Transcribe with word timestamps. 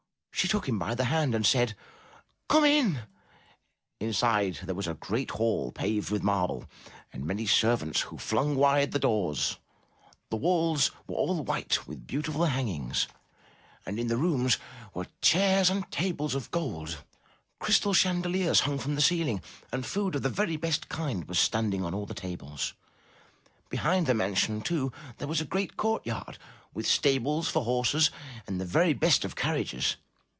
She 0.33 0.47
took 0.47 0.67
him 0.67 0.79
by 0.79 0.95
the 0.95 1.03
hand 1.03 1.35
and 1.35 1.45
said, 1.45 1.75
"Come 2.49 2.65
in." 2.65 3.01
Inside 3.99 4.55
the 4.55 4.73
house 4.73 4.75
was 4.75 4.87
a 4.87 4.95
great 4.95 5.29
hall, 5.29 5.71
paved 5.71 6.09
with 6.09 6.23
marble, 6.23 6.65
and 7.13 7.27
many 7.27 7.45
servants 7.45 8.01
who 8.01 8.17
flung 8.17 8.55
wide 8.55 8.91
the 8.91 8.97
doors; 8.97 9.59
the 10.31 10.37
walls 10.37 10.89
were 11.05 11.13
all 11.13 11.43
bright 11.43 11.85
with 11.87 12.07
beautiful 12.07 12.41
194 12.41 13.05
UP 13.05 13.05
ONE 13.05 13.05
PAIR 13.05 13.27
OF 13.35 13.35
STAIRS 13.35 13.85
hangings, 13.85 13.85
and 13.85 13.99
in 13.99 14.07
the 14.07 14.17
rooms 14.17 14.57
were 14.95 15.05
chairs 15.21 15.69
and 15.69 15.91
tables 15.91 16.33
of 16.33 16.49
gold; 16.49 17.03
crystal 17.59 17.93
chandeliers 17.93 18.61
hung 18.61 18.79
from 18.79 18.95
the 18.95 19.01
ceiling, 19.01 19.43
and 19.71 19.85
food 19.85 20.15
of 20.15 20.23
the 20.23 20.29
very 20.29 20.57
best 20.57 20.89
kind 20.89 21.25
was 21.27 21.37
standing 21.37 21.85
on 21.85 21.93
all 21.93 22.07
the 22.07 22.15
tables. 22.15 22.73
Behind 23.69 24.07
the 24.07 24.15
mansion, 24.15 24.61
too, 24.63 24.91
there 25.19 25.27
was 25.27 25.39
a 25.41 25.45
great 25.45 25.77
courtyard, 25.77 26.39
with 26.73 26.87
stables 26.87 27.47
for 27.47 27.63
horses 27.63 28.09
and 28.47 28.59
the 28.59 28.65
very 28.65 28.93
best 28.93 29.23
of 29.23 29.35
carriages. 29.35 29.97